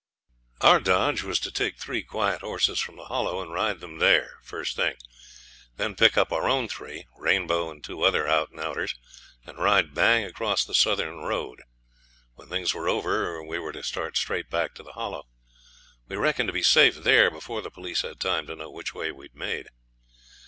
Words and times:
Our 0.61 0.79
dodge 0.79 1.21
was 1.21 1.39
to 1.41 1.51
take 1.51 1.77
three 1.77 2.01
quiet 2.01 2.41
horses 2.41 2.79
from 2.79 2.95
the 2.95 3.05
Hollow 3.05 3.39
and 3.39 3.53
ride 3.53 3.81
them 3.81 3.99
there, 3.99 4.39
first 4.41 4.75
thing; 4.75 4.95
then 5.75 5.93
pick 5.93 6.17
up 6.17 6.31
our 6.31 6.49
own 6.49 6.67
three 6.69 7.05
Rainbow 7.19 7.69
and 7.69 7.83
two 7.83 8.01
other 8.01 8.27
out 8.27 8.49
and 8.49 8.59
outers 8.59 8.95
and 9.45 9.59
ride 9.59 9.93
bang 9.93 10.25
across 10.25 10.65
the 10.65 10.73
southern 10.73 11.17
road. 11.19 11.61
When 12.33 12.49
things 12.49 12.73
were 12.73 12.89
over 12.89 13.43
we 13.43 13.59
were 13.59 13.73
to 13.73 13.83
start 13.83 14.17
straight 14.17 14.49
back 14.49 14.73
to 14.73 14.81
the 14.83 14.93
Hollow. 14.93 15.27
We 16.07 16.15
reckoned 16.15 16.49
to 16.49 16.53
be 16.53 16.63
safe 16.63 16.95
there 16.95 17.29
before 17.29 17.61
the 17.61 17.69
police 17.69 18.01
had 18.01 18.19
time 18.19 18.47
to 18.47 18.55
know 18.55 18.71
which 18.71 18.95
way 18.95 19.11
we'd 19.11 19.35
made. 19.35 19.67